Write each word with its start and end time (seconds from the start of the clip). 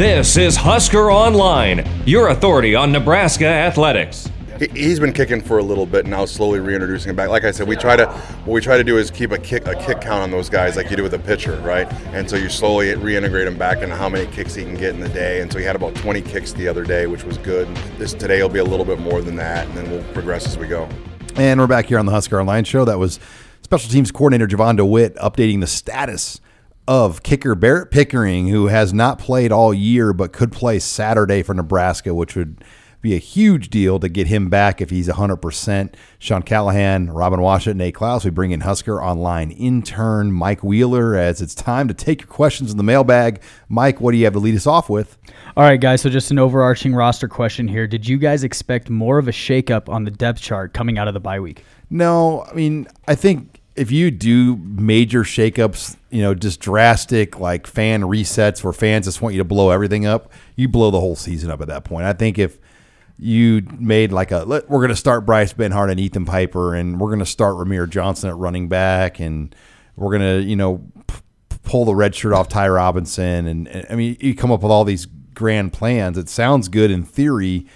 This 0.00 0.38
is 0.38 0.56
Husker 0.56 1.12
Online, 1.12 1.86
your 2.06 2.28
authority 2.28 2.74
on 2.74 2.90
Nebraska 2.90 3.44
athletics. 3.44 4.30
He- 4.58 4.68
He's 4.68 4.98
been 4.98 5.12
kicking 5.12 5.42
for 5.42 5.58
a 5.58 5.62
little 5.62 5.84
bit 5.84 6.06
now, 6.06 6.24
slowly 6.24 6.58
reintroducing 6.58 7.10
him 7.10 7.16
back. 7.16 7.28
Like 7.28 7.44
I 7.44 7.50
said, 7.50 7.68
we 7.68 7.76
try 7.76 7.96
to 7.96 8.06
what 8.06 8.54
we 8.54 8.62
try 8.62 8.78
to 8.78 8.82
do 8.82 8.96
is 8.96 9.10
keep 9.10 9.30
a 9.30 9.36
kick 9.36 9.66
a 9.66 9.74
kick 9.74 10.00
count 10.00 10.22
on 10.22 10.30
those 10.30 10.48
guys, 10.48 10.74
like 10.74 10.90
you 10.90 10.96
do 10.96 11.02
with 11.02 11.12
a 11.12 11.18
pitcher, 11.18 11.56
right? 11.56 11.86
And 12.14 12.30
so 12.30 12.36
you 12.36 12.48
slowly 12.48 12.86
reintegrate 12.94 13.46
him 13.46 13.58
back 13.58 13.82
into 13.82 13.94
how 13.94 14.08
many 14.08 14.24
kicks 14.28 14.54
he 14.54 14.62
can 14.64 14.74
get 14.74 14.94
in 14.94 15.00
the 15.00 15.08
day. 15.10 15.42
And 15.42 15.52
so 15.52 15.58
he 15.58 15.66
had 15.66 15.76
about 15.76 15.94
20 15.96 16.22
kicks 16.22 16.54
the 16.54 16.66
other 16.66 16.82
day, 16.82 17.06
which 17.06 17.24
was 17.24 17.36
good. 17.36 17.68
This 17.98 18.14
today 18.14 18.40
will 18.40 18.48
be 18.48 18.60
a 18.60 18.64
little 18.64 18.86
bit 18.86 19.00
more 19.00 19.20
than 19.20 19.36
that, 19.36 19.68
and 19.68 19.76
then 19.76 19.90
we'll 19.90 20.14
progress 20.14 20.46
as 20.46 20.56
we 20.56 20.66
go. 20.66 20.88
And 21.36 21.60
we're 21.60 21.66
back 21.66 21.84
here 21.84 21.98
on 21.98 22.06
the 22.06 22.12
Husker 22.12 22.40
Online 22.40 22.64
show. 22.64 22.86
That 22.86 22.98
was 22.98 23.20
special 23.60 23.90
teams 23.90 24.10
coordinator 24.10 24.46
Jovan 24.46 24.76
Dewitt 24.76 25.14
updating 25.16 25.60
the 25.60 25.66
status 25.66 26.40
of 26.90 27.22
kicker 27.22 27.54
Barret 27.54 27.92
Pickering, 27.92 28.48
who 28.48 28.66
has 28.66 28.92
not 28.92 29.20
played 29.20 29.52
all 29.52 29.72
year 29.72 30.12
but 30.12 30.32
could 30.32 30.50
play 30.50 30.80
Saturday 30.80 31.40
for 31.40 31.54
Nebraska, 31.54 32.12
which 32.12 32.34
would 32.34 32.64
be 33.00 33.14
a 33.14 33.18
huge 33.18 33.70
deal 33.70 34.00
to 34.00 34.08
get 34.08 34.26
him 34.26 34.50
back 34.50 34.80
if 34.80 34.90
he's 34.90 35.06
100%. 35.06 35.94
Sean 36.18 36.42
Callahan, 36.42 37.08
Robin 37.08 37.40
Washington, 37.40 37.78
Nate 37.78 37.94
Clouse. 37.94 38.24
We 38.24 38.32
bring 38.32 38.50
in 38.50 38.62
Husker 38.62 39.00
Online 39.00 39.52
intern 39.52 40.32
Mike 40.32 40.64
Wheeler 40.64 41.14
as 41.14 41.40
it's 41.40 41.54
time 41.54 41.86
to 41.86 41.94
take 41.94 42.22
your 42.22 42.28
questions 42.28 42.72
in 42.72 42.76
the 42.76 42.82
mailbag. 42.82 43.40
Mike, 43.68 44.00
what 44.00 44.10
do 44.10 44.18
you 44.18 44.24
have 44.24 44.34
to 44.34 44.40
lead 44.40 44.56
us 44.56 44.66
off 44.66 44.90
with? 44.90 45.16
All 45.56 45.62
right, 45.62 45.80
guys. 45.80 46.00
So 46.00 46.10
just 46.10 46.32
an 46.32 46.40
overarching 46.40 46.92
roster 46.92 47.28
question 47.28 47.68
here. 47.68 47.86
Did 47.86 48.08
you 48.08 48.18
guys 48.18 48.42
expect 48.42 48.90
more 48.90 49.18
of 49.18 49.28
a 49.28 49.32
shakeup 49.32 49.88
on 49.88 50.02
the 50.02 50.10
depth 50.10 50.40
chart 50.40 50.74
coming 50.74 50.98
out 50.98 51.06
of 51.06 51.14
the 51.14 51.20
bye 51.20 51.38
week? 51.38 51.64
No, 51.88 52.42
I 52.50 52.54
mean, 52.54 52.88
I 53.06 53.14
think 53.14 53.59
if 53.76 53.90
you 53.90 54.10
do 54.10 54.56
major 54.56 55.22
shakeups, 55.22 55.96
you 56.10 56.22
know, 56.22 56.34
just 56.34 56.60
drastic 56.60 57.38
like 57.38 57.66
fan 57.66 58.02
resets 58.02 58.64
where 58.64 58.72
fans 58.72 59.06
just 59.06 59.22
want 59.22 59.34
you 59.34 59.38
to 59.38 59.44
blow 59.44 59.70
everything 59.70 60.06
up, 60.06 60.32
you 60.56 60.68
blow 60.68 60.90
the 60.90 61.00
whole 61.00 61.16
season 61.16 61.50
up 61.50 61.60
at 61.60 61.68
that 61.68 61.84
point. 61.84 62.04
I 62.04 62.12
think 62.12 62.38
if 62.38 62.58
you 63.18 63.62
made 63.78 64.12
like 64.12 64.32
a 64.32 64.44
we're 64.46 64.64
going 64.66 64.88
to 64.88 64.96
start 64.96 65.26
Bryce 65.26 65.52
Benhart 65.52 65.90
and 65.90 66.00
Ethan 66.00 66.24
Piper, 66.24 66.74
and 66.74 66.98
we're 66.98 67.08
going 67.08 67.20
to 67.20 67.26
start 67.26 67.56
Rahmir 67.56 67.88
Johnson 67.88 68.30
at 68.30 68.36
running 68.36 68.68
back, 68.68 69.20
and 69.20 69.54
we're 69.96 70.16
going 70.16 70.42
to 70.42 70.48
you 70.48 70.56
know 70.56 70.82
p- 71.06 71.16
pull 71.62 71.84
the 71.84 71.94
red 71.94 72.14
shirt 72.14 72.32
off 72.32 72.48
Ty 72.48 72.68
Robinson, 72.68 73.46
and, 73.46 73.68
and 73.68 73.86
I 73.90 73.94
mean 73.94 74.16
you 74.20 74.34
come 74.34 74.50
up 74.50 74.62
with 74.62 74.72
all 74.72 74.84
these 74.84 75.06
grand 75.34 75.72
plans. 75.72 76.18
It 76.18 76.28
sounds 76.28 76.68
good 76.68 76.90
in 76.90 77.04
theory. 77.04 77.66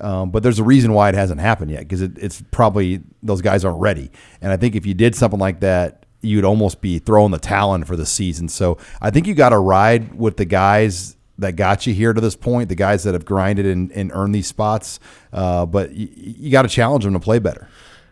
Um, 0.00 0.30
but 0.30 0.42
there's 0.42 0.58
a 0.58 0.64
reason 0.64 0.92
why 0.92 1.08
it 1.08 1.14
hasn't 1.14 1.40
happened 1.40 1.70
yet 1.70 1.80
because 1.80 2.02
it, 2.02 2.12
it's 2.16 2.42
probably 2.50 3.00
those 3.22 3.42
guys 3.42 3.64
aren't 3.64 3.80
ready. 3.80 4.10
And 4.40 4.52
I 4.52 4.56
think 4.56 4.74
if 4.74 4.86
you 4.86 4.94
did 4.94 5.14
something 5.14 5.38
like 5.38 5.60
that, 5.60 6.04
you'd 6.20 6.44
almost 6.44 6.80
be 6.80 6.98
throwing 6.98 7.30
the 7.30 7.38
talon 7.38 7.84
for 7.84 7.96
the 7.96 8.06
season. 8.06 8.48
So 8.48 8.78
I 9.00 9.10
think 9.10 9.26
you 9.26 9.34
got 9.34 9.50
to 9.50 9.58
ride 9.58 10.14
with 10.14 10.36
the 10.36 10.44
guys 10.44 11.16
that 11.38 11.56
got 11.56 11.86
you 11.86 11.94
here 11.94 12.12
to 12.12 12.20
this 12.20 12.36
point, 12.36 12.68
the 12.68 12.74
guys 12.74 13.04
that 13.04 13.14
have 13.14 13.24
grinded 13.24 13.66
and, 13.66 13.92
and 13.92 14.10
earned 14.14 14.34
these 14.34 14.46
spots. 14.46 15.00
Uh, 15.32 15.66
but 15.66 15.92
you, 15.92 16.08
you 16.14 16.50
got 16.50 16.62
to 16.62 16.68
challenge 16.68 17.04
them 17.04 17.12
to 17.12 17.20
play 17.20 17.38
better. 17.38 17.68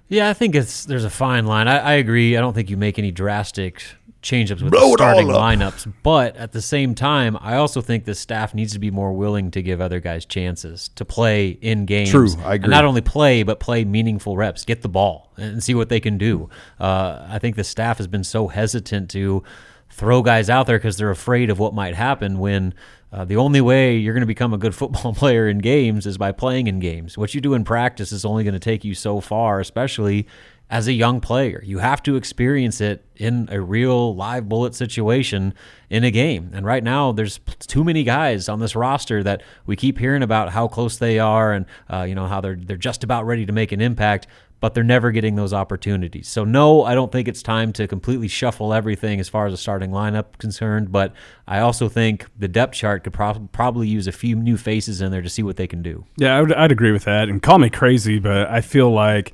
Yeah, 0.08 0.28
I 0.28 0.34
think 0.34 0.54
it's 0.54 0.84
there's 0.84 1.04
a 1.04 1.10
fine 1.10 1.46
line. 1.46 1.68
I, 1.68 1.78
I 1.78 1.92
agree. 1.94 2.36
I 2.36 2.40
don't 2.40 2.52
think 2.52 2.68
you 2.68 2.76
make 2.76 2.98
any 2.98 3.10
drastic 3.10 3.82
change-ups 4.22 4.62
with 4.62 4.72
the 4.72 4.92
starting 4.96 5.26
lineups, 5.26 5.92
but 6.02 6.36
at 6.36 6.52
the 6.52 6.62
same 6.62 6.94
time, 6.94 7.36
I 7.40 7.56
also 7.56 7.80
think 7.80 8.04
the 8.04 8.14
staff 8.14 8.54
needs 8.54 8.72
to 8.72 8.78
be 8.78 8.90
more 8.90 9.12
willing 9.12 9.50
to 9.50 9.62
give 9.62 9.80
other 9.80 10.00
guys 10.00 10.24
chances 10.24 10.88
to 10.94 11.04
play 11.04 11.48
in 11.48 11.84
games. 11.86 12.10
True, 12.10 12.28
I 12.44 12.54
And 12.54 12.64
agree. 12.64 12.70
not 12.70 12.84
only 12.84 13.00
play, 13.00 13.42
but 13.42 13.60
play 13.60 13.84
meaningful 13.84 14.36
reps, 14.36 14.64
get 14.64 14.82
the 14.82 14.88
ball, 14.88 15.32
and 15.36 15.62
see 15.62 15.74
what 15.74 15.88
they 15.88 16.00
can 16.00 16.18
do. 16.18 16.48
Uh, 16.80 17.26
I 17.28 17.38
think 17.38 17.56
the 17.56 17.64
staff 17.64 17.98
has 17.98 18.06
been 18.06 18.24
so 18.24 18.48
hesitant 18.48 19.10
to 19.10 19.42
throw 19.90 20.22
guys 20.22 20.48
out 20.48 20.66
there 20.66 20.78
because 20.78 20.96
they're 20.96 21.10
afraid 21.10 21.50
of 21.50 21.58
what 21.58 21.74
might 21.74 21.94
happen 21.94 22.38
when 22.38 22.72
uh, 23.12 23.26
the 23.26 23.36
only 23.36 23.60
way 23.60 23.94
you're 23.96 24.14
going 24.14 24.22
to 24.22 24.26
become 24.26 24.54
a 24.54 24.58
good 24.58 24.74
football 24.80 25.12
player 25.14 25.48
in 25.48 25.58
games 25.58 26.06
is 26.06 26.16
by 26.16 26.32
playing 26.32 26.66
in 26.66 26.78
games. 26.80 27.18
What 27.18 27.34
you 27.34 27.40
do 27.40 27.52
in 27.54 27.62
practice 27.64 28.10
is 28.12 28.24
only 28.24 28.42
going 28.44 28.54
to 28.54 28.60
take 28.60 28.84
you 28.84 28.94
so 28.94 29.20
far, 29.20 29.60
especially 29.60 30.26
as 30.72 30.88
a 30.88 30.92
young 30.92 31.20
player. 31.20 31.62
You 31.64 31.78
have 31.78 32.02
to 32.04 32.16
experience 32.16 32.80
it 32.80 33.04
in 33.14 33.46
a 33.52 33.60
real 33.60 34.16
live 34.16 34.48
bullet 34.48 34.74
situation 34.74 35.52
in 35.90 36.02
a 36.02 36.10
game. 36.10 36.50
And 36.54 36.64
right 36.64 36.82
now, 36.82 37.12
there's 37.12 37.38
too 37.58 37.84
many 37.84 38.04
guys 38.04 38.48
on 38.48 38.58
this 38.58 38.74
roster 38.74 39.22
that 39.22 39.42
we 39.66 39.76
keep 39.76 39.98
hearing 39.98 40.22
about 40.22 40.48
how 40.48 40.68
close 40.68 40.96
they 40.96 41.18
are 41.18 41.52
and 41.52 41.66
uh, 41.92 42.04
you 42.04 42.14
know 42.14 42.26
how 42.26 42.40
they're 42.40 42.56
they're 42.56 42.78
just 42.78 43.04
about 43.04 43.26
ready 43.26 43.44
to 43.44 43.52
make 43.52 43.70
an 43.70 43.82
impact 43.82 44.26
but 44.60 44.74
they're 44.74 44.84
never 44.84 45.10
getting 45.10 45.34
those 45.34 45.52
opportunities. 45.52 46.28
So 46.28 46.44
no, 46.44 46.84
I 46.84 46.94
don't 46.94 47.10
think 47.10 47.26
it's 47.26 47.42
time 47.42 47.72
to 47.72 47.88
completely 47.88 48.28
shuffle 48.28 48.72
everything 48.72 49.18
as 49.18 49.28
far 49.28 49.46
as 49.46 49.52
the 49.52 49.56
starting 49.56 49.90
lineup 49.90 50.38
concerned. 50.38 50.92
But 50.92 51.12
I 51.48 51.58
also 51.58 51.88
think 51.88 52.26
the 52.38 52.46
depth 52.46 52.74
chart 52.74 53.02
could 53.02 53.12
prob- 53.12 53.50
probably 53.50 53.88
use 53.88 54.06
a 54.06 54.12
few 54.12 54.36
new 54.36 54.56
faces 54.56 55.00
in 55.00 55.10
there 55.10 55.20
to 55.20 55.28
see 55.28 55.42
what 55.42 55.56
they 55.56 55.66
can 55.66 55.82
do. 55.82 56.04
Yeah, 56.16 56.36
I 56.36 56.40
would, 56.40 56.52
I'd 56.52 56.70
agree 56.70 56.92
with 56.92 57.02
that. 57.06 57.28
And 57.28 57.42
call 57.42 57.58
me 57.58 57.70
crazy, 57.70 58.20
but 58.20 58.48
I 58.48 58.60
feel 58.60 58.92
like 58.92 59.32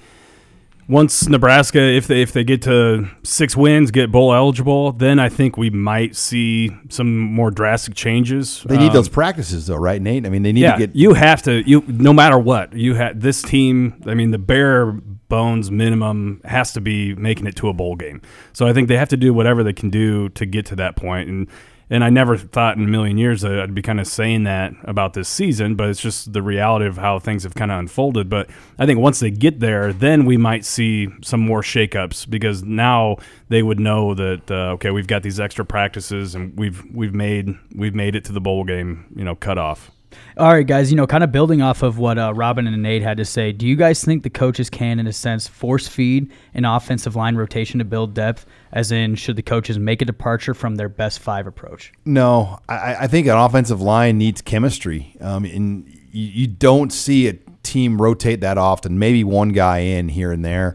once 0.89 1.29
Nebraska, 1.29 1.79
if 1.81 2.07
they 2.07 2.23
if 2.23 2.33
they 2.33 2.43
get 2.45 2.63
to 2.63 3.09
six 3.23 3.57
wins, 3.57 3.91
get 3.91 4.11
bowl 4.11 4.33
eligible, 4.35 4.93
then 4.93 5.19
I 5.19 5.29
think 5.29 5.57
we 5.59 5.69
might 5.71 6.17
see 6.17 6.71
some 6.89 7.19
more 7.19 7.51
drastic 7.51 7.95
changes. 7.95 8.63
They 8.67 8.79
need 8.79 8.89
Um, 8.89 8.95
those 8.95 9.09
practices, 9.09 9.67
though, 9.67 9.77
right, 9.77 10.01
Nate? 10.01 10.27
I 10.27 10.31
mean, 10.31 10.43
they 10.43 10.53
need 10.53 10.63
yeah, 10.63 10.73
to 10.73 10.79
get. 10.87 10.97
you 10.97 11.13
have 11.15 11.43
to. 11.43 11.63
You 11.69 11.85
no 11.87 12.13
matter 12.13 12.39
what 12.39 12.73
you 12.73 12.95
have. 12.95 13.21
This 13.21 13.43
team, 13.43 14.03
I 14.07 14.15
mean, 14.15 14.31
the 14.31 14.39
bare 14.39 14.93
bones 15.29 15.71
minimum 15.71 16.41
has 16.45 16.73
to 16.73 16.81
be 16.81 17.15
making 17.15 17.47
it 17.47 17.55
to 17.57 17.69
a 17.69 17.75
bowl 17.75 17.95
game. 17.95 18.23
So 18.55 18.67
I 18.67 18.73
think 18.73 18.89
they 18.89 18.97
have 18.97 19.11
to 19.11 19.17
do 19.19 19.35
whatever 19.35 19.63
they 19.63 19.75
can 19.75 19.91
do 19.91 20.31
to 20.31 20.47
get 20.47 20.65
to 20.67 20.77
that 20.77 20.97
point. 20.97 21.29
And 21.29 21.49
and 21.91 22.05
I 22.05 22.11
never 22.11 22.37
thought 22.37 22.77
in 22.77 22.85
a 22.85 22.89
million 22.89 23.17
years 23.19 23.41
that 23.43 23.59
I'd 23.59 23.75
be 23.75 23.83
kind 23.83 24.01
of 24.01 24.07
saying 24.07 24.45
that 24.45 24.75
about 24.85 25.15
this 25.15 25.29
season, 25.29 25.75
but 25.75 25.89
it's 25.89 26.01
just 26.01 26.33
the 26.33 26.43
reality 26.43 26.87
of 26.87 26.99
how 26.99 27.19
things 27.19 27.45
have 27.45 27.55
kind 27.55 27.71
of 27.71 27.79
unfolded. 27.79 28.29
But 28.29 28.51
I 28.79 28.87
think 28.87 29.01
once 29.01 29.21
they 29.21 29.31
get 29.31 29.61
there, 29.61 29.93
then 29.93 30.27
we 30.27 30.37
might 30.37 30.65
see 30.65 31.09
some 31.23 31.41
more 31.41 31.63
shakeups 31.63 32.29
because 32.29 32.63
now 32.63 33.17
they 33.49 33.63
would 33.63 33.81
know 33.81 34.15
that 34.15 34.51
uh, 34.51 34.73
okay, 34.73 34.91
we've 34.91 35.07
got 35.07 35.23
these 35.23 35.41
extra 35.41 35.65
practices 35.65 36.35
and 36.35 36.57
we've 36.59 36.85
we've 36.95 37.15
made 37.15 37.57
we've 37.75 37.95
made 37.95 38.15
it 38.15 38.25
to 38.27 38.33
the 38.33 38.41
bowl 38.41 38.65
game, 38.65 39.07
you 39.17 39.25
know, 39.25 39.35
cut 39.35 39.59
off. 39.59 39.91
All 40.37 40.53
right, 40.53 40.67
guys. 40.67 40.91
You 40.91 40.97
know, 40.97 41.07
kind 41.07 41.25
of 41.25 41.33
building 41.33 41.63
off 41.63 41.83
of 41.83 41.99
what 41.99 42.19
uh, 42.19 42.33
Robin 42.35 42.67
and 42.67 42.83
Nate 42.83 43.03
had 43.03 43.17
to 43.19 43.25
say. 43.25 43.53
Do 43.53 43.67
you 43.67 43.77
guys 43.77 44.05
think 44.05 44.23
the 44.23 44.31
coaches 44.31 44.71
can, 44.71 44.99
in 44.99 45.07
a 45.07 45.13
sense, 45.13 45.47
force 45.47 45.89
feed 45.89 46.31
an 46.55 46.65
offensive 46.65 47.17
line 47.17 47.37
rotation 47.37 47.79
to 47.79 47.85
build 47.85 48.15
depth? 48.15 48.47
As 48.73 48.93
in, 48.93 49.15
should 49.15 49.37
the 49.37 49.43
coaches 49.43 49.79
make 49.79 50.03
a 50.03 50.05
departure 50.05 50.55
from 50.55 50.77
their 50.77 50.89
best 50.89 51.21
five 51.21 51.47
approach? 51.47 51.93
No, 52.05 52.59
I, 52.69 52.97
I 53.01 53.07
think 53.07 53.27
an 53.27 53.37
offensive 53.37 53.81
line 53.81 54.19
needs 54.19 54.41
chemistry. 54.41 55.17
Um, 55.21 55.45
and 55.45 55.89
you, 56.13 56.27
you 56.27 56.47
don't 56.47 56.93
see 56.93 57.29
a 57.29 57.35
team 57.63 58.01
rotate 58.01 58.41
that 58.41 58.59
often. 58.59 58.99
Maybe 58.99 59.25
one 59.25 59.51
guy 59.51 59.79
in 59.79 60.09
here 60.09 60.33
and 60.33 60.45
there, 60.45 60.75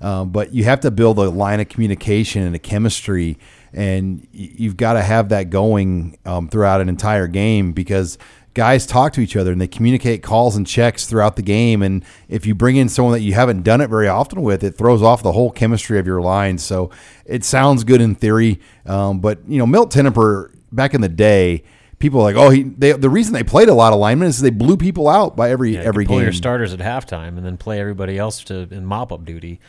um, 0.00 0.30
but 0.30 0.54
you 0.54 0.64
have 0.64 0.80
to 0.80 0.90
build 0.90 1.18
a 1.18 1.28
line 1.28 1.60
of 1.60 1.68
communication 1.68 2.42
and 2.42 2.54
a 2.54 2.58
chemistry, 2.58 3.38
and 3.72 4.26
you've 4.32 4.76
got 4.76 4.94
to 4.94 5.02
have 5.02 5.28
that 5.28 5.50
going 5.50 6.18
um, 6.24 6.48
throughout 6.48 6.80
an 6.80 6.88
entire 6.88 7.26
game 7.26 7.72
because 7.72 8.18
guys 8.54 8.84
talk 8.86 9.12
to 9.12 9.20
each 9.20 9.36
other 9.36 9.52
and 9.52 9.60
they 9.60 9.68
communicate 9.68 10.22
calls 10.22 10.56
and 10.56 10.66
checks 10.66 11.06
throughout 11.06 11.36
the 11.36 11.42
game. 11.42 11.82
And 11.82 12.04
if 12.28 12.46
you 12.46 12.54
bring 12.54 12.76
in 12.76 12.88
someone 12.88 13.12
that 13.12 13.20
you 13.20 13.34
haven't 13.34 13.62
done 13.62 13.80
it 13.80 13.88
very 13.88 14.08
often 14.08 14.42
with, 14.42 14.64
it 14.64 14.72
throws 14.76 15.02
off 15.02 15.22
the 15.22 15.32
whole 15.32 15.50
chemistry 15.50 15.98
of 15.98 16.06
your 16.06 16.20
line. 16.20 16.58
So 16.58 16.90
it 17.24 17.44
sounds 17.44 17.84
good 17.84 18.00
in 18.00 18.14
theory, 18.14 18.60
um, 18.86 19.20
but 19.20 19.38
you 19.48 19.58
know, 19.58 19.66
Milt 19.66 19.92
Tenopir 19.92 20.52
back 20.72 20.94
in 20.94 21.00
the 21.00 21.08
day. 21.08 21.62
People 21.98 22.22
like, 22.22 22.34
oh, 22.34 22.48
he. 22.48 22.62
They, 22.62 22.92
the 22.92 23.10
reason 23.10 23.34
they 23.34 23.42
played 23.42 23.68
a 23.68 23.74
lot 23.74 23.92
of 23.92 23.98
linemen 23.98 24.28
is 24.28 24.40
they 24.40 24.48
blew 24.48 24.78
people 24.78 25.06
out 25.06 25.36
by 25.36 25.50
every 25.50 25.74
Yeah, 25.74 25.82
you 25.82 25.86
every 25.86 26.06
pull 26.06 26.16
game. 26.16 26.22
your 26.24 26.32
starters 26.32 26.72
at 26.72 26.78
halftime 26.80 27.36
and 27.36 27.44
then 27.44 27.58
play 27.58 27.78
everybody 27.78 28.16
else 28.16 28.42
to 28.44 28.66
in 28.70 28.86
mop 28.86 29.12
up 29.12 29.26
duty. 29.26 29.60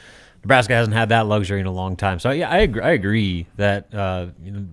Nebraska 0.41 0.73
hasn't 0.73 0.95
had 0.95 1.09
that 1.09 1.27
luxury 1.27 1.59
in 1.59 1.65
a 1.65 1.71
long 1.73 1.97
time. 1.97 2.19
So 2.19 2.31
yeah, 2.31 2.49
I 2.49 2.59
agree, 2.59 2.81
I 2.81 2.91
agree 2.91 3.47
that 3.57 3.93
uh, 3.93 4.27
you 4.41 4.51
know, 4.51 4.65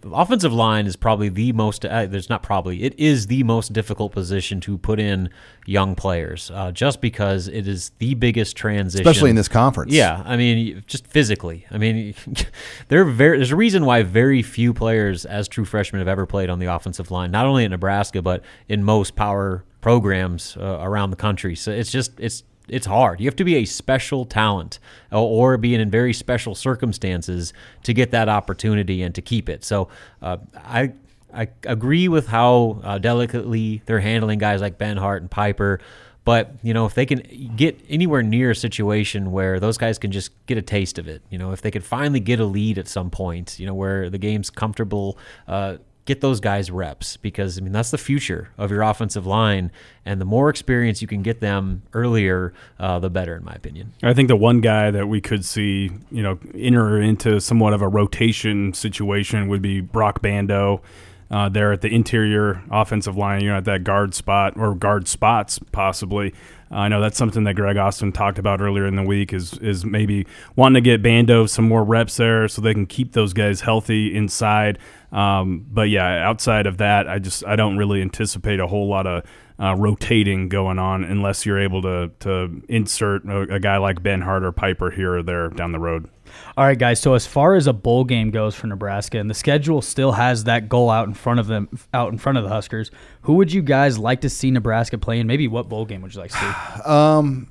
the 0.00 0.10
offensive 0.10 0.52
line 0.52 0.86
is 0.86 0.96
probably 0.96 1.28
the 1.28 1.52
most. 1.52 1.84
Uh, 1.84 2.06
there's 2.06 2.30
not 2.30 2.42
probably 2.42 2.82
it 2.82 2.98
is 2.98 3.26
the 3.26 3.42
most 3.42 3.72
difficult 3.72 4.12
position 4.12 4.60
to 4.60 4.78
put 4.78 4.98
in 4.98 5.30
young 5.66 5.94
players, 5.94 6.50
uh, 6.54 6.72
just 6.72 7.00
because 7.00 7.48
it 7.48 7.68
is 7.68 7.90
the 7.98 8.14
biggest 8.14 8.56
transition, 8.56 9.06
Especially 9.06 9.30
in 9.30 9.36
this 9.36 9.48
conference. 9.48 9.92
Yeah, 9.92 10.22
I 10.24 10.36
mean, 10.36 10.82
just 10.86 11.06
physically. 11.06 11.66
I 11.70 11.78
mean, 11.78 12.14
there 12.88 13.04
very, 13.04 13.36
there's 13.38 13.50
a 13.50 13.56
reason 13.56 13.84
why 13.84 14.02
very 14.02 14.42
few 14.42 14.72
players 14.72 15.24
as 15.26 15.48
true 15.48 15.64
freshmen 15.64 16.00
have 16.00 16.08
ever 16.08 16.26
played 16.26 16.50
on 16.50 16.58
the 16.58 16.66
offensive 16.66 17.10
line, 17.10 17.30
not 17.30 17.46
only 17.46 17.64
in 17.64 17.70
Nebraska 17.70 18.22
but 18.22 18.42
in 18.68 18.82
most 18.84 19.16
power 19.16 19.64
programs 19.80 20.56
uh, 20.56 20.78
around 20.80 21.10
the 21.10 21.16
country. 21.16 21.54
So 21.54 21.70
it's 21.70 21.90
just 21.90 22.18
it's 22.18 22.42
it's 22.70 22.86
hard. 22.86 23.20
You 23.20 23.26
have 23.26 23.36
to 23.36 23.44
be 23.44 23.56
a 23.56 23.64
special 23.64 24.24
talent 24.24 24.78
or, 25.12 25.58
be 25.58 25.74
in 25.74 25.90
very 25.90 26.12
special 26.12 26.54
circumstances 26.54 27.52
to 27.82 27.92
get 27.92 28.10
that 28.12 28.28
opportunity 28.28 29.02
and 29.02 29.14
to 29.14 29.22
keep 29.22 29.48
it. 29.48 29.64
So 29.64 29.88
uh, 30.22 30.38
I. 30.56 30.92
I 31.32 31.46
agree 31.62 32.08
with 32.08 32.26
how 32.26 32.80
uh, 32.82 32.98
delicately 32.98 33.82
they're 33.86 34.00
handling 34.00 34.40
guys 34.40 34.60
like 34.60 34.78
Benhart 34.78 35.18
and 35.18 35.30
Piper, 35.30 35.78
but 36.24 36.52
you 36.60 36.74
know 36.74 36.86
if 36.86 36.94
they 36.94 37.06
can 37.06 37.22
get 37.54 37.78
anywhere 37.88 38.22
near 38.22 38.50
a 38.50 38.54
situation 38.56 39.30
where 39.30 39.60
those 39.60 39.78
guys 39.78 39.96
can 39.96 40.10
just 40.10 40.32
get 40.46 40.58
a 40.58 40.62
taste 40.62 40.98
of 40.98 41.06
it, 41.06 41.22
you 41.30 41.38
know 41.38 41.52
if 41.52 41.62
they 41.62 41.70
could 41.70 41.84
finally 41.84 42.18
get 42.18 42.40
a 42.40 42.44
lead 42.44 42.78
at 42.78 42.88
some 42.88 43.10
point, 43.10 43.60
you 43.60 43.66
know 43.66 43.74
where 43.74 44.10
the 44.10 44.18
game's 44.18 44.50
comfortable, 44.50 45.16
uh, 45.46 45.76
get 46.10 46.20
those 46.20 46.40
guys 46.40 46.70
reps 46.70 47.16
because 47.16 47.56
I 47.56 47.60
mean 47.60 47.72
that's 47.72 47.92
the 47.92 47.98
future 47.98 48.50
of 48.58 48.70
your 48.70 48.82
offensive 48.82 49.26
line, 49.26 49.70
and 50.04 50.20
the 50.20 50.24
more 50.24 50.50
experience 50.50 51.00
you 51.00 51.06
can 51.06 51.22
get 51.22 51.40
them 51.40 51.82
earlier, 51.94 52.52
uh, 52.80 52.98
the 52.98 53.08
better, 53.08 53.36
in 53.36 53.44
my 53.44 53.52
opinion. 53.52 53.92
I 54.02 54.12
think 54.12 54.26
the 54.26 54.36
one 54.36 54.60
guy 54.60 54.90
that 54.90 55.06
we 55.06 55.20
could 55.20 55.44
see, 55.44 55.90
you 56.10 56.22
know, 56.22 56.38
enter 56.54 57.00
into 57.00 57.40
somewhat 57.40 57.74
of 57.74 57.80
a 57.80 57.88
rotation 57.88 58.72
situation 58.72 59.48
would 59.48 59.62
be 59.62 59.80
Broc 59.80 60.20
Bando. 60.20 60.82
Uh, 61.30 61.48
there 61.48 61.72
at 61.72 61.80
the 61.80 61.86
interior 61.94 62.60
offensive 62.72 63.16
line, 63.16 63.40
you 63.40 63.50
know, 63.50 63.58
at 63.58 63.64
that 63.64 63.84
guard 63.84 64.14
spot 64.14 64.54
or 64.56 64.74
guard 64.74 65.06
spots 65.06 65.60
possibly. 65.70 66.34
I 66.70 66.88
know 66.88 67.00
that's 67.00 67.18
something 67.18 67.44
that 67.44 67.54
Greg 67.54 67.76
Austin 67.76 68.12
talked 68.12 68.38
about 68.38 68.60
earlier 68.60 68.86
in 68.86 68.94
the 68.94 69.02
week 69.02 69.32
is 69.32 69.54
is 69.58 69.84
maybe 69.84 70.26
wanting 70.54 70.74
to 70.74 70.80
get 70.80 71.02
Bando 71.02 71.46
some 71.46 71.66
more 71.66 71.82
reps 71.82 72.16
there 72.16 72.46
so 72.46 72.62
they 72.62 72.74
can 72.74 72.86
keep 72.86 73.12
those 73.12 73.32
guys 73.32 73.60
healthy 73.60 74.14
inside. 74.14 74.78
Um, 75.10 75.66
but 75.68 75.88
yeah, 75.88 76.26
outside 76.26 76.66
of 76.66 76.78
that, 76.78 77.08
I 77.08 77.18
just 77.18 77.44
I 77.44 77.56
don't 77.56 77.76
really 77.76 78.00
anticipate 78.00 78.60
a 78.60 78.68
whole 78.68 78.88
lot 78.88 79.06
of 79.06 79.24
uh, 79.58 79.74
rotating 79.76 80.48
going 80.48 80.78
on 80.78 81.02
unless 81.02 81.44
you're 81.44 81.58
able 81.58 81.82
to 81.82 82.10
to 82.20 82.62
insert 82.68 83.24
a, 83.24 83.40
a 83.54 83.60
guy 83.60 83.78
like 83.78 84.02
Benhart 84.02 84.42
or 84.44 84.52
Piper 84.52 84.90
here 84.90 85.16
or 85.16 85.22
there 85.22 85.48
down 85.48 85.72
the 85.72 85.80
road. 85.80 86.08
All 86.56 86.64
right, 86.64 86.78
guys. 86.78 87.00
So 87.00 87.14
as 87.14 87.26
far 87.26 87.54
as 87.54 87.66
a 87.66 87.72
bowl 87.72 88.04
game 88.04 88.30
goes 88.30 88.54
for 88.54 88.66
Nebraska, 88.66 89.18
and 89.18 89.28
the 89.28 89.34
schedule 89.34 89.82
still 89.82 90.12
has 90.12 90.44
that 90.44 90.68
goal 90.68 90.90
out 90.90 91.08
in 91.08 91.14
front 91.14 91.40
of 91.40 91.46
them, 91.46 91.68
out 91.94 92.12
in 92.12 92.18
front 92.18 92.38
of 92.38 92.44
the 92.44 92.50
Huskers. 92.50 92.90
Who 93.22 93.34
would 93.34 93.52
you 93.52 93.62
guys 93.62 93.98
like 93.98 94.22
to 94.22 94.30
see 94.30 94.50
Nebraska 94.50 94.98
play, 94.98 95.20
and 95.20 95.28
maybe 95.28 95.48
what 95.48 95.68
bowl 95.68 95.84
game 95.84 96.02
would 96.02 96.14
you 96.14 96.20
like 96.20 96.30
to 96.32 96.36
see? 96.36 96.82
Um, 96.90 97.48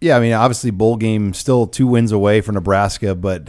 yeah, 0.00 0.16
I 0.16 0.20
mean, 0.20 0.32
obviously, 0.32 0.70
bowl 0.70 0.96
game 0.96 1.32
still 1.32 1.66
two 1.66 1.86
wins 1.86 2.12
away 2.12 2.40
for 2.40 2.52
Nebraska, 2.52 3.14
but 3.14 3.48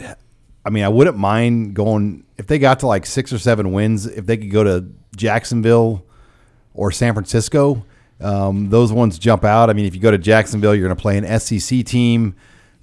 I 0.65 0.69
mean, 0.69 0.83
I 0.83 0.89
wouldn't 0.89 1.17
mind 1.17 1.75
going 1.75 2.23
if 2.37 2.47
they 2.47 2.59
got 2.59 2.79
to 2.79 2.87
like 2.87 3.05
six 3.05 3.31
or 3.33 3.39
seven 3.39 3.71
wins. 3.71 4.05
If 4.05 4.25
they 4.25 4.37
could 4.37 4.51
go 4.51 4.63
to 4.63 4.85
Jacksonville 5.15 6.05
or 6.73 6.91
San 6.91 7.13
Francisco, 7.13 7.85
um, 8.19 8.69
those 8.69 8.91
ones 8.91 9.19
jump 9.19 9.43
out. 9.43 9.69
I 9.69 9.73
mean, 9.73 9.85
if 9.85 9.95
you 9.95 10.01
go 10.01 10.11
to 10.11 10.17
Jacksonville, 10.17 10.73
you're 10.75 10.87
going 10.87 10.95
to 10.95 11.01
play 11.01 11.17
an 11.17 11.39
SEC 11.39 11.85
team, 11.85 12.35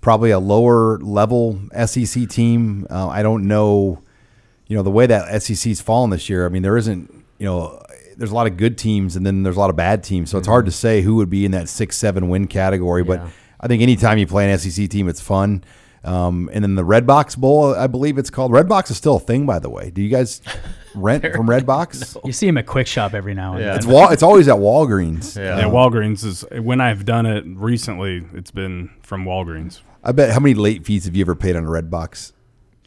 probably 0.04 0.30
a 0.30 0.38
lower 0.38 0.98
level 0.98 1.58
SEC 1.86 2.28
team. 2.28 2.86
Uh, 2.90 3.08
I 3.08 3.22
don't 3.22 3.48
know, 3.48 4.02
you 4.66 4.76
know, 4.76 4.82
the 4.82 4.90
way 4.90 5.06
that 5.06 5.42
SEC's 5.42 5.80
fallen 5.80 6.10
this 6.10 6.28
year. 6.28 6.44
I 6.44 6.50
mean, 6.50 6.62
there 6.62 6.76
isn't, 6.76 7.10
you 7.38 7.46
know, 7.46 7.82
there's 8.14 8.30
a 8.30 8.34
lot 8.34 8.46
of 8.46 8.58
good 8.58 8.76
teams 8.76 9.16
and 9.16 9.24
then 9.24 9.42
there's 9.42 9.56
a 9.56 9.58
lot 9.58 9.70
of 9.70 9.76
bad 9.76 10.04
teams. 10.04 10.30
So 10.30 10.36
it's 10.36 10.46
hard 10.46 10.66
to 10.66 10.70
say 10.72 11.00
who 11.00 11.16
would 11.16 11.30
be 11.30 11.46
in 11.46 11.52
that 11.52 11.70
six, 11.70 11.96
seven 11.96 12.28
win 12.28 12.46
category. 12.48 13.02
But 13.02 13.20
Yeah. 13.20 13.30
I 13.60 13.66
think 13.66 13.82
anytime 13.82 14.18
you 14.18 14.26
play 14.26 14.52
an 14.52 14.58
SEC 14.58 14.90
team, 14.90 15.08
it's 15.08 15.22
fun. 15.22 15.64
Um, 16.04 16.50
and 16.52 16.62
then 16.62 16.74
the 16.74 16.84
Red 16.84 17.06
Box 17.06 17.34
Bowl, 17.34 17.74
I 17.74 17.86
believe 17.86 18.18
it's 18.18 18.28
called. 18.30 18.52
Red 18.52 18.68
Box 18.68 18.90
is 18.90 18.96
still 18.98 19.16
a 19.16 19.20
thing, 19.20 19.46
by 19.46 19.58
the 19.58 19.70
way. 19.70 19.90
Do 19.90 20.02
you 20.02 20.10
guys 20.10 20.42
rent 20.94 21.24
from 21.34 21.48
Red 21.48 21.64
Box? 21.66 22.16
You 22.24 22.32
see 22.32 22.46
him 22.46 22.58
at 22.58 22.66
Kwik 22.66 22.86
Shop 22.86 23.14
every 23.14 23.32
now 23.34 23.52
and 23.54 23.60
Yeah. 23.62 23.66
then. 23.68 23.76
It's 23.78 23.86
Wal- 23.86 24.10
It's 24.10 24.22
always 24.22 24.46
at 24.48 24.56
Walgreens. 24.56 25.36
Yeah. 25.36 25.58
Yeah, 25.58 25.64
Walgreens 25.64 26.24
is 26.24 26.44
when 26.60 26.80
I've 26.80 27.04
done 27.04 27.24
it 27.26 27.44
recently. 27.46 28.24
It's 28.34 28.50
been 28.50 28.90
from 29.02 29.24
Walgreens. 29.24 29.80
I 30.02 30.12
bet. 30.12 30.30
How 30.30 30.40
many 30.40 30.54
late 30.54 30.84
fees 30.84 31.06
have 31.06 31.16
you 31.16 31.22
ever 31.24 31.34
paid 31.34 31.56
on 31.56 31.64
a 31.64 31.70
Red 31.70 31.90
Box? 31.90 32.32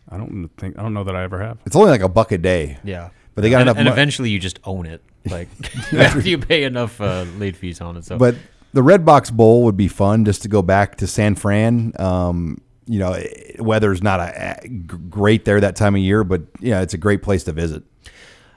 I 0.10 0.18
don't 0.18 0.50
think 0.58 0.78
I 0.78 0.84
don't 0.84 0.94
know 0.94 1.04
that 1.04 1.16
I 1.16 1.24
ever 1.24 1.42
have. 1.42 1.58
It's 1.66 1.76
only 1.76 1.90
like 1.90 2.02
a 2.02 2.08
buck 2.10 2.32
a 2.32 2.38
day. 2.38 2.78
Yeah, 2.84 3.10
But 3.36 3.42
they 3.42 3.50
got 3.50 3.62
and, 3.62 3.70
enough 3.70 3.78
and 3.78 3.86
mo- 3.88 3.92
eventually 3.92 4.30
you 4.30 4.40
just 4.40 4.60
own 4.64 4.86
it, 4.86 5.02
like 5.30 5.50
after 5.94 6.22
you 6.22 6.38
pay 6.38 6.64
enough 6.64 7.02
uh, 7.02 7.26
late 7.38 7.56
fees 7.58 7.82
on 7.82 7.98
it. 7.98 8.06
So, 8.06 8.18
But 8.18 8.36
the 8.74 8.84
Red 8.84 9.04
Box 9.04 9.32
Bowl 9.32 9.64
would 9.64 9.76
be 9.76 9.88
fun 9.88 10.24
just 10.24 10.44
to 10.44 10.48
go 10.48 10.62
back 10.62 10.98
to 10.98 11.08
San 11.08 11.36
Fran. 11.36 11.92
Um, 12.00 12.62
you 12.88 13.00
know, 13.00 13.22
weather's 13.60 14.02
not 14.02 14.20
a, 14.20 14.60
a- 14.64 14.68
great 14.68 15.46
there 15.46 15.60
that 15.60 15.76
time 15.76 15.96
of 15.96 16.02
year, 16.02 16.24
but 16.24 16.42
yeah, 16.60 16.82
it's 16.82 16.94
a 16.94 16.98
great 16.98 17.22
place 17.22 17.44
to 17.46 17.52
visit. 17.52 17.84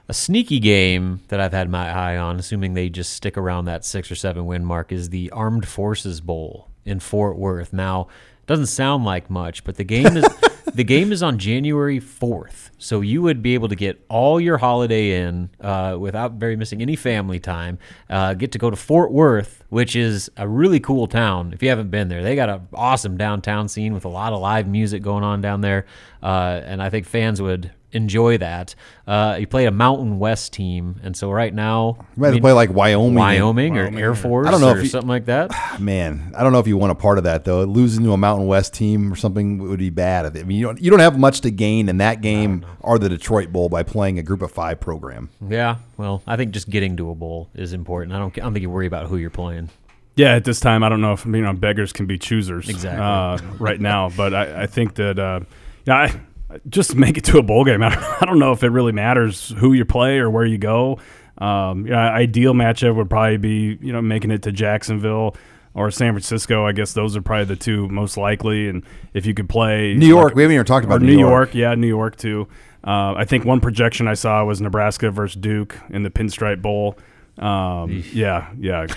A 0.07 0.13
sneaky 0.13 0.59
game 0.59 1.21
that 1.29 1.39
I've 1.39 1.53
had 1.53 1.69
my 1.69 1.89
eye 1.89 2.17
on, 2.17 2.37
assuming 2.37 2.73
they 2.73 2.89
just 2.89 3.13
stick 3.13 3.37
around 3.37 3.65
that 3.65 3.85
six 3.85 4.11
or 4.11 4.15
seven 4.15 4.45
win 4.45 4.65
mark, 4.65 4.91
is 4.91 5.09
the 5.09 5.29
Armed 5.31 5.67
Forces 5.67 6.19
Bowl 6.21 6.69
in 6.83 6.99
Fort 6.99 7.37
Worth. 7.37 7.71
Now, 7.71 8.07
it 8.41 8.47
doesn't 8.47 8.65
sound 8.67 9.05
like 9.05 9.29
much, 9.29 9.63
but 9.63 9.75
the 9.77 9.83
game 9.83 10.17
is 10.17 10.25
the 10.73 10.83
game 10.83 11.11
is 11.11 11.21
on 11.21 11.37
January 11.37 11.99
fourth, 11.99 12.71
so 12.77 13.01
you 13.01 13.21
would 13.21 13.41
be 13.41 13.53
able 13.53 13.67
to 13.67 13.75
get 13.75 14.03
all 14.09 14.39
your 14.39 14.57
holiday 14.57 15.21
in 15.21 15.49
uh, 15.59 15.97
without 15.99 16.33
very 16.33 16.55
missing 16.55 16.81
any 16.81 16.95
family 16.95 17.39
time. 17.39 17.77
Uh, 18.09 18.33
get 18.33 18.51
to 18.53 18.57
go 18.57 18.69
to 18.69 18.75
Fort 18.75 19.11
Worth, 19.11 19.63
which 19.69 19.95
is 19.95 20.29
a 20.37 20.47
really 20.47 20.79
cool 20.79 21.07
town. 21.07 21.53
If 21.53 21.61
you 21.61 21.69
haven't 21.69 21.89
been 21.89 22.07
there, 22.07 22.23
they 22.23 22.35
got 22.35 22.49
an 22.49 22.67
awesome 22.73 23.17
downtown 23.17 23.67
scene 23.67 23.93
with 23.93 24.05
a 24.05 24.09
lot 24.09 24.33
of 24.33 24.41
live 24.41 24.67
music 24.67 25.01
going 25.03 25.23
on 25.23 25.41
down 25.41 25.61
there, 25.61 25.85
uh, 26.23 26.61
and 26.63 26.81
I 26.81 26.89
think 26.89 27.05
fans 27.05 27.41
would 27.41 27.71
enjoy 27.93 28.37
that. 28.37 28.75
Uh, 29.07 29.35
he 29.35 29.45
played 29.45 29.67
a 29.67 29.71
Mountain 29.71 30.19
West 30.19 30.53
team, 30.53 30.99
and 31.03 31.15
so 31.17 31.29
right 31.31 31.53
now, 31.53 31.97
You 32.15 32.21
might 32.21 32.27
I 32.27 32.29
have 32.29 32.31
to 32.31 32.35
mean, 32.35 32.41
play 32.41 32.51
like 32.53 32.73
Wyoming. 32.73 33.15
Wyoming, 33.15 33.77
or 33.77 33.83
Wyoming, 33.83 33.99
Air 34.01 34.15
Force, 34.15 34.47
I 34.47 34.51
don't 34.51 34.61
know 34.61 34.69
or 34.71 34.77
if 34.77 34.83
you- 34.83 34.89
something 34.89 35.09
like 35.09 35.25
that. 35.25 35.51
Man, 35.81 36.33
I 36.37 36.43
don't 36.43 36.51
know 36.53 36.59
if 36.59 36.67
you 36.67 36.77
want 36.77 36.91
a 36.91 36.95
part 36.95 37.17
of 37.17 37.23
that 37.25 37.43
though. 37.45 37.63
Losing 37.63 38.03
to 38.05 38.13
a 38.13 38.17
Mountain 38.17 38.47
West 38.47 38.73
team 38.73 39.11
or 39.11 39.15
something 39.15 39.57
would 39.59 39.79
be 39.79 39.89
bad. 39.89 40.25
I 40.37 40.43
mean, 40.43 40.57
you 40.57 40.65
don't 40.65 40.81
you 40.81 40.89
don't 40.89 40.99
have 40.99 41.17
much 41.19 41.41
to 41.41 41.51
gain 41.51 41.89
in 41.89 41.97
that 41.97 42.21
game 42.21 42.65
or 42.79 42.97
the 42.99 43.09
Detroit 43.09 43.51
Bowl 43.51 43.69
by 43.69 43.83
playing 43.83 44.19
a 44.19 44.23
Group 44.23 44.41
of 44.41 44.51
Five 44.51 44.79
program. 44.79 45.29
yeah, 45.47 45.77
well, 45.97 46.21
I 46.27 46.37
think 46.37 46.51
just 46.51 46.69
getting 46.69 46.95
to 46.97 47.09
a 47.11 47.15
bowl 47.15 47.49
is 47.55 47.73
important. 47.73 48.13
I 48.15 48.19
don't, 48.19 48.37
I 48.37 48.41
don't 48.41 48.53
think 48.53 48.61
you 48.63 48.69
worry 48.69 48.87
about 48.87 49.07
who 49.07 49.17
you're 49.17 49.29
playing. 49.29 49.69
Yeah, 50.15 50.35
at 50.35 50.43
this 50.43 50.59
time, 50.59 50.83
I 50.83 50.89
don't 50.89 50.99
know 51.01 51.13
if 51.13 51.25
you 51.25 51.31
know 51.41 51.53
beggars 51.53 51.93
can 51.93 52.05
be 52.05 52.17
choosers 52.17 52.67
Exactly. 52.69 53.01
uh, 53.01 53.37
right 53.59 53.79
now, 53.79 54.09
but 54.09 54.33
I, 54.33 54.63
I 54.63 54.67
think 54.67 54.95
that 54.95 55.17
uh, 55.17 55.39
yeah, 55.85 55.95
I, 55.95 56.21
just 56.69 56.95
make 56.95 57.17
it 57.17 57.23
to 57.25 57.37
a 57.37 57.43
bowl 57.43 57.63
game. 57.65 57.83
I 57.83 58.23
don't, 58.25 58.39
know 58.39 58.51
if 58.51 58.63
it 58.63 58.69
really 58.69 58.91
matters 58.91 59.53
who 59.57 59.73
you 59.73 59.85
play 59.85 60.19
or 60.19 60.29
where 60.29 60.45
you 60.45 60.57
go. 60.57 60.99
Um, 61.37 61.87
yeah, 61.87 62.11
ideal 62.11 62.53
matchup 62.53 62.95
would 62.95 63.09
probably 63.09 63.37
be 63.37 63.77
you 63.81 63.91
know 63.91 64.01
making 64.01 64.31
it 64.31 64.43
to 64.43 64.51
Jacksonville 64.51 65.35
or 65.73 65.89
San 65.91 66.13
Francisco. 66.13 66.65
I 66.65 66.71
guess 66.71 66.93
those 66.93 67.15
are 67.15 67.21
probably 67.21 67.45
the 67.45 67.55
two 67.55 67.87
most 67.89 68.17
likely. 68.17 68.67
And 68.67 68.83
if 69.13 69.25
you 69.25 69.33
could 69.33 69.49
play 69.49 69.93
New 69.93 70.07
York, 70.07 70.35
we 70.35 70.43
haven't 70.43 70.55
even 70.55 70.65
talked 70.65 70.85
about 70.85 71.01
New 71.01 71.07
New 71.07 71.19
York. 71.19 71.49
York. 71.49 71.55
yeah, 71.55 71.75
New 71.75 71.87
York 71.87 72.15
too. 72.15 72.47
Uh, 72.83 73.13
I 73.15 73.25
think 73.25 73.45
one 73.45 73.59
projection 73.59 74.07
I 74.07 74.15
saw 74.15 74.43
was 74.43 74.59
Nebraska 74.59 75.11
versus 75.11 75.39
Duke 75.39 75.77
in 75.89 76.03
the 76.03 76.09
Pinstripe 76.09 76.61
Bowl. 76.61 76.97
Um, 77.37 78.03
yeah, 78.11 78.51
yeah, 78.59 78.87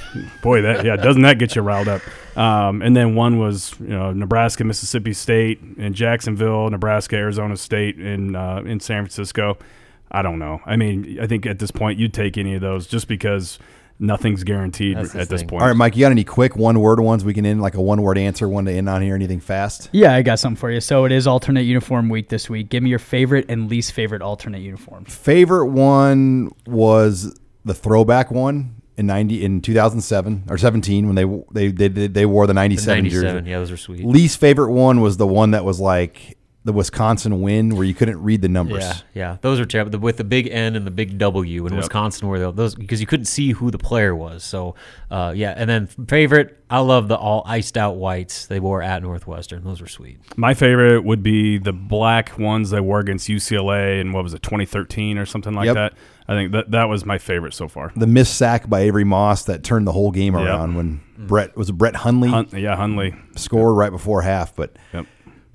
boy, 0.43 0.63
that 0.63 0.85
yeah, 0.85 0.97
doesn't 0.97 1.23
that 1.23 1.39
get 1.39 1.55
you 1.57 1.63
riled 1.63 1.89
up? 1.89 2.03
Um, 2.37 2.83
and 2.83 2.97
then 2.97 3.15
one 3.15 3.39
was 3.39 3.75
you 3.81 3.89
know 3.89 4.13
Nebraska, 4.13 4.65
Mississippi 4.65 5.13
State, 5.13 5.61
in 5.79 5.95
Jacksonville, 5.95 6.69
Nebraska, 6.69 7.17
Arizona 7.17 7.57
State, 7.57 7.99
in 7.99 8.35
uh, 8.37 8.63
in 8.67 8.81
San 8.81 9.05
Francisco. 9.05 9.57
I 10.11 10.23
don't 10.23 10.39
know. 10.39 10.61
I 10.67 10.77
mean, 10.77 11.19
I 11.21 11.27
think 11.27 11.47
at 11.47 11.59
this 11.59 11.71
point 11.71 11.99
you'd 11.99 12.15
take 12.15 12.37
any 12.37 12.55
of 12.55 12.61
those 12.61 12.87
just 12.87 13.09
because 13.09 13.59
nothing's 13.99 14.45
guaranteed 14.45 14.97
That's 14.97 15.13
the 15.13 15.21
at 15.21 15.29
this 15.29 15.41
thing. 15.41 15.49
point. 15.49 15.63
All 15.63 15.69
right, 15.69 15.77
Mike, 15.77 15.97
you 15.97 16.01
got 16.01 16.13
any 16.13 16.25
quick 16.25 16.57
one 16.57 16.81
word 16.81 17.01
ones 17.01 17.25
we 17.25 17.35
can 17.35 17.47
end 17.47 17.63
like 17.63 17.75
a 17.75 17.81
one 17.81 18.03
word 18.03 18.19
answer, 18.19 18.49
one 18.49 18.65
to 18.67 18.73
end 18.73 18.89
on 18.89 19.03
here? 19.03 19.15
Anything 19.15 19.41
fast? 19.41 19.89
Yeah, 19.93 20.15
I 20.15 20.23
got 20.23 20.39
something 20.39 20.57
for 20.57 20.71
you. 20.71 20.81
So 20.81 21.05
it 21.05 21.13
is 21.13 21.27
alternate 21.27 21.63
uniform 21.63 22.09
week 22.09 22.29
this 22.29 22.51
week. 22.51 22.69
Give 22.69 22.83
me 22.83 22.91
your 22.91 22.99
favorite 22.99 23.47
and 23.49 23.69
least 23.71 23.93
favorite 23.93 24.23
alternate 24.23 24.61
uniforms. 24.61 25.15
Favorite 25.15 25.69
one 25.69 26.51
was 26.67 27.35
the 27.65 27.75
throwback 27.75 28.31
one 28.31 28.77
in 28.97 29.07
ninety 29.07 29.45
in 29.45 29.61
two 29.61 29.75
thousand 29.75 30.01
seven 30.03 30.45
or 30.49 30.57
seventeen 30.59 31.07
when 31.07 31.15
they 31.17 31.25
they 31.53 31.69
they 31.73 31.89
they, 31.89 32.07
they 32.07 32.27
wore 32.27 32.47
the 32.47 32.55
ninety 32.55 32.77
The 32.77 32.83
seven 32.83 33.05
97, 33.05 33.37
jersey. 33.45 33.51
yeah, 33.51 33.59
those 33.59 33.71
are 33.71 33.77
sweet. 33.77 34.05
Least 34.05 34.39
favorite 34.39 34.73
one 34.73 35.01
was 35.01 35.17
the 35.17 35.27
one 35.27 35.51
that 35.53 35.65
was 35.65 35.81
like 35.81 36.39
the 36.67 36.73
Wisconsin 36.73 37.43
win 37.43 37.77
where 37.77 37.85
you 37.85 37.93
couldn't 37.93 38.23
read 38.23 38.41
the 38.41 38.49
numbers. 38.49 38.83
Yeah, 38.83 38.95
yeah, 39.13 39.37
those 39.43 39.61
are 39.61 39.67
terrible. 39.67 39.99
With 39.99 40.17
the 40.17 40.25
big 40.25 40.49
N 40.51 40.77
and 40.77 40.87
the 40.87 40.91
big 40.91 41.19
W 41.19 41.67
in 41.67 41.77
Wisconsin, 41.77 42.27
where 42.27 42.51
those 42.53 42.75
because 42.75 43.03
you 43.03 43.07
couldn't 43.07 43.27
see 43.27 43.51
who 43.53 43.71
the 43.71 43.77
player 43.77 44.17
was. 44.17 44.45
So, 44.45 44.75
uh, 45.11 45.35
yeah, 45.37 45.53
and 45.55 45.69
then 45.69 45.89
favorite, 46.09 46.59
I 46.71 46.79
love 46.79 47.09
the 47.09 47.17
all 47.19 47.43
iced 47.45 47.77
out 47.77 47.97
whites 47.97 48.47
they 48.47 48.61
wore 48.61 48.81
at 48.81 49.03
Northwestern. 49.03 49.63
Those 49.63 49.83
were 49.83 49.87
sweet. 49.89 50.21
My 50.39 50.55
favorite 50.55 51.05
would 51.05 51.23
be 51.23 51.59
the 51.59 51.75
black 51.75 52.39
ones 52.39 52.71
they 52.71 52.81
wore 52.81 53.01
against 53.01 53.29
UCLA 53.29 54.01
in 54.01 54.13
what 54.13 54.25
was 54.25 54.33
it, 54.33 54.43
2013 54.43 55.19
or 55.19 55.27
something 55.27 55.53
like 55.53 55.67
Yep. 55.67 55.75
that. 55.75 55.95
I 56.27 56.35
think 56.35 56.53
that 56.53 56.71
that 56.71 56.89
was 56.89 57.05
my 57.05 57.19
favorite 57.19 57.53
so 57.55 57.69
far. 57.69 57.93
The 57.95 58.07
missed 58.07 58.37
sack 58.37 58.69
by 58.69 58.81
Avery 58.81 59.05
Moss 59.05 59.45
that 59.45 59.63
turned 59.63 59.87
the 59.87 59.93
whole 59.93 60.11
game 60.11 60.35
Yep. 60.35 60.43
around 60.47 60.75
when 60.77 61.01
Brett 61.19 61.57
was 61.57 61.69
it 61.69 61.75
Brett 61.75 61.97
Hundley 61.97 62.31
Hun- 62.31 62.49
yeah, 62.53 62.77
Hunley. 62.77 63.15
scored 63.39 63.77
right 63.77 63.91
before 63.91 64.23
half, 64.23 64.55
but 64.57 64.75
Yep. 64.93 65.07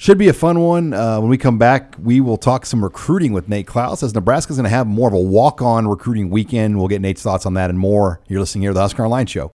Should 0.02 0.18
be 0.18 0.30
a 0.30 0.34
fun 0.34 0.62
one. 0.62 0.94
Uh, 0.94 1.20
when 1.20 1.30
we 1.30 1.38
come 1.38 1.58
back, 1.58 1.96
we 2.02 2.22
will 2.22 2.38
talk 2.38 2.66
some 2.66 2.82
recruiting 2.82 3.34
with 3.34 3.50
Nate 3.50 3.68
Clouse 3.68 4.02
as 4.02 4.14
Nebraska's 4.16 4.56
going 4.56 4.64
to 4.64 4.70
have 4.70 4.88
more 4.88 5.10
of 5.10 5.14
a 5.14 5.20
walk 5.20 5.62
on 5.62 5.90
recruiting 5.90 6.30
weekend. 6.30 6.78
We'll 6.78 6.88
get 6.88 7.02
Nate's 7.02 7.22
thoughts 7.22 7.46
on 7.46 7.56
that 7.56 7.70
and 7.70 7.78
more. 7.78 8.22
You're 8.30 8.40
listening 8.40 8.62
here 8.62 8.70
to 8.70 8.76
the 8.76 8.80
Husker 8.80 9.04
Online 9.04 9.26
Show. 9.26 9.48